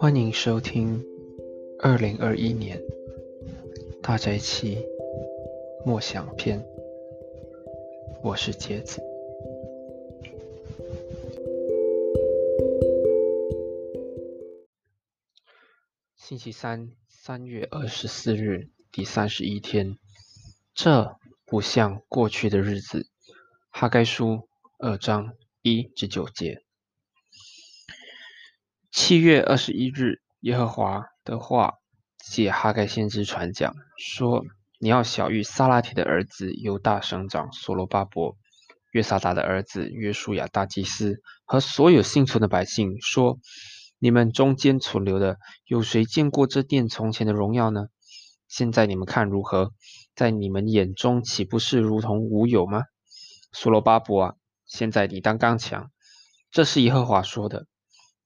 [0.00, 1.04] 欢迎收听
[1.78, 2.80] 二零二一年
[4.02, 4.78] 大宅期
[5.84, 6.64] 默想篇。
[8.22, 9.02] 我是杰子。
[16.16, 19.98] 星期三，三月二十四日，第三十一天。
[20.72, 23.10] 这不像过去的日子。
[23.68, 24.48] 哈该书
[24.78, 26.62] 二章一至九节。
[28.92, 31.74] 七月二十一日，耶和华的话
[32.18, 34.44] 借哈该先知传讲说
[34.80, 38.36] ：“你要小谕撒拉铁的儿子犹大省长所罗巴伯、
[38.90, 43.38] 约撒达的儿子约书亚大祭司和所有幸存的百姓说：
[44.00, 47.86] 你们中间存留的，有谁见过这殿从前的荣耀呢？
[48.48, 49.70] 现在你们看如何？
[50.16, 52.82] 在你们眼中岂不是如同无有吗？
[53.52, 54.34] 所罗巴伯啊，
[54.66, 55.92] 现在你当刚强，
[56.50, 57.66] 这是耶和华说的。”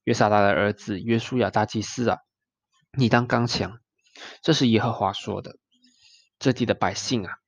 [0.05, 2.19] 约撒达的儿子约书亚大祭司啊，
[2.92, 3.80] 你当刚强，
[4.42, 5.56] 这是耶和华说的。
[6.38, 7.38] 这地的百姓啊，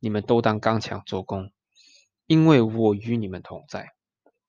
[0.00, 1.52] 你们都当刚强做工，
[2.26, 3.90] 因为我与你们同在。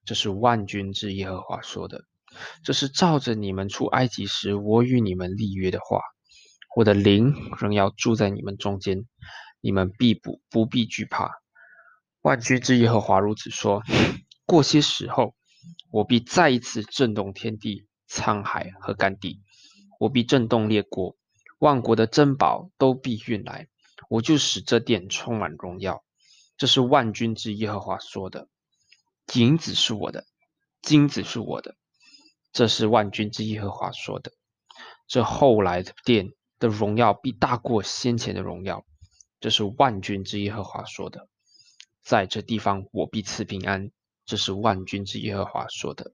[0.05, 2.05] 这是万军之耶和华说的。
[2.63, 5.99] 这是照着你们出埃及时我与你们立约的话。
[6.77, 9.05] 我的灵仍要住在你们中间，
[9.59, 11.29] 你们必不不必惧怕。
[12.21, 13.83] 万军之耶和华如此说。
[14.45, 15.35] 过些时候。
[15.91, 19.41] 我必再一次震动天地、沧海和干地，
[19.99, 21.15] 我必震动列国，
[21.57, 23.67] 万国的珍宝都必运来，
[24.09, 26.03] 我就使这殿充满荣耀。
[26.57, 28.47] 这是万军之耶和华说的。
[29.33, 30.25] 银子是我的，
[30.81, 31.75] 金子是我的，
[32.51, 34.31] 这是万军之耶和华说的。
[35.07, 38.85] 这后来的殿的荣耀必大过先前的荣耀。
[39.39, 41.27] 这是万军之耶和华说的。
[42.03, 43.91] 在这地方，我必赐平安。
[44.29, 46.13] 这是万军之耶和华说的。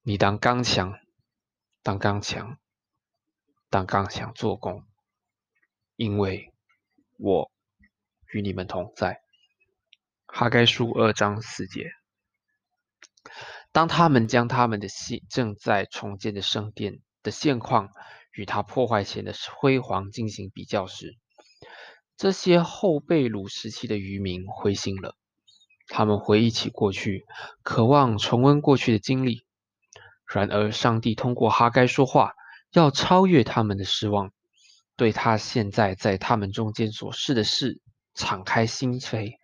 [0.00, 0.98] 你当刚强，
[1.82, 2.56] 当刚强，
[3.68, 4.82] 当刚强做工，
[5.96, 6.54] 因为
[7.18, 7.52] 我
[8.32, 9.20] 与你们同在。
[10.24, 11.90] 哈该书二章四节。
[13.72, 17.90] 当他们将他们的现正在重建的圣殿的现况
[18.32, 21.18] 与他破坏前的辉煌进行比较时，
[22.16, 25.16] 这些后贝鲁时期的渔民灰心了，
[25.90, 27.26] 他们回忆起过去，
[27.62, 29.44] 渴望重温过去的经历。
[30.26, 32.32] 然而，上帝通过哈该说话，
[32.72, 34.32] 要超越他们的失望，
[34.96, 37.80] 对他现在在他们中间所示的事
[38.14, 39.34] 敞开心扉。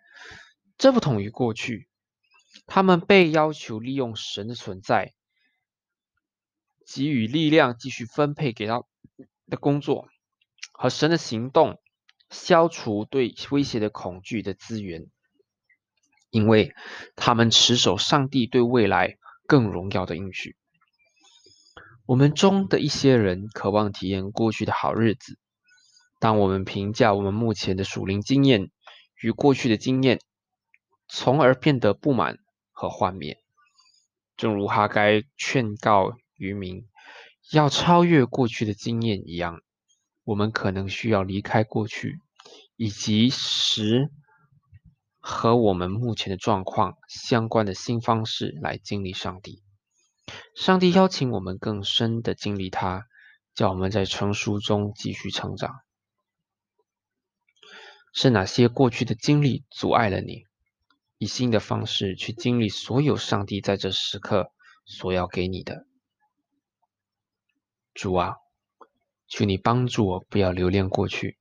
[0.79, 1.89] 这不同于过去，
[2.67, 5.13] 他们被要求利用神的存在，
[6.87, 8.85] 给予力量，继续分配给他
[9.49, 10.09] 的工作
[10.73, 11.81] 和神的行动。
[12.29, 15.07] 消除对威胁的恐惧的资源，
[16.31, 16.75] 因为
[17.15, 19.17] 他们持守上帝对未来
[19.47, 20.57] 更荣耀的应许。
[22.05, 25.39] 我们中的一些人渴望体验过去的好日子，
[26.21, 28.71] 当我们评价我们目前的属灵经验
[29.21, 30.21] 与过去的经验，
[31.09, 32.39] 从而变得不满
[32.71, 33.43] 和幻灭。
[34.37, 36.87] 正如哈该劝告渔民
[37.51, 39.63] 要超越过去的经验一样。
[40.25, 42.21] 我们可能需要离开过去，
[42.77, 44.11] 以及使
[45.29, 49.61] 和我们目前的状况相关的新方式来经历上帝。
[50.55, 53.09] 上帝邀请我们更深的经历他，
[53.53, 55.81] 叫我们在成熟中继续成长。
[58.13, 60.45] 是哪些过去的经历阻碍了你，
[61.19, 64.53] 以新的方式去经历所有上帝在这时刻
[64.85, 65.87] 所要给你的？
[67.93, 68.37] 主啊。
[69.27, 71.37] 求你帮助我，不要留恋过去，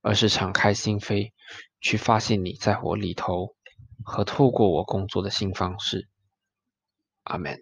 [0.00, 1.30] 而是敞开心扉，
[1.80, 3.54] 去发现你在我里头
[4.04, 6.08] 和透过我工作的新方式。
[7.24, 7.58] 阿门。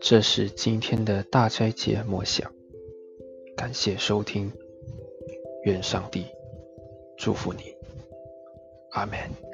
[0.00, 2.52] 这是今天的大斋节默想，
[3.56, 4.52] 感谢收听，
[5.64, 6.26] 愿上帝
[7.16, 7.74] 祝福你。
[8.90, 9.53] 阿门。